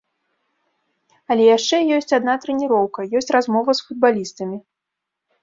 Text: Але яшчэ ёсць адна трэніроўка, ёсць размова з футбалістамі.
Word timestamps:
Але 1.35 1.43
яшчэ 1.57 1.75
ёсць 1.97 2.15
адна 2.19 2.33
трэніроўка, 2.47 3.07
ёсць 3.21 3.31
размова 3.37 3.71
з 3.83 3.87
футбалістамі. 3.91 4.57